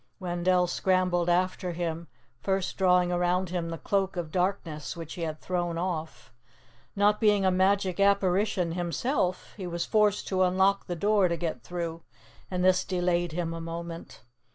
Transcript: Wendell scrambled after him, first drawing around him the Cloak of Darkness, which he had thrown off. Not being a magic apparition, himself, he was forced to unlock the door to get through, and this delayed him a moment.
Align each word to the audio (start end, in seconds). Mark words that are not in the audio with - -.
Wendell 0.19 0.65
scrambled 0.65 1.29
after 1.29 1.73
him, 1.73 2.07
first 2.41 2.75
drawing 2.75 3.11
around 3.11 3.51
him 3.51 3.69
the 3.69 3.77
Cloak 3.77 4.15
of 4.17 4.31
Darkness, 4.31 4.97
which 4.97 5.13
he 5.13 5.21
had 5.21 5.39
thrown 5.39 5.77
off. 5.77 6.33
Not 6.95 7.19
being 7.21 7.45
a 7.45 7.51
magic 7.51 7.99
apparition, 7.99 8.71
himself, 8.71 9.53
he 9.57 9.67
was 9.67 9.85
forced 9.85 10.27
to 10.29 10.41
unlock 10.41 10.87
the 10.87 10.95
door 10.95 11.27
to 11.27 11.37
get 11.37 11.61
through, 11.61 12.01
and 12.49 12.65
this 12.65 12.83
delayed 12.83 13.33
him 13.33 13.53
a 13.53 13.61
moment. 13.61 14.21